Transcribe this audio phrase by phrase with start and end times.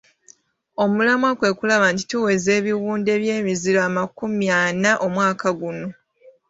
[0.83, 5.87] Omulamwa kwe kulaba nti tuweza ebiwunde by'emiziro amakumi ana omwaka guno.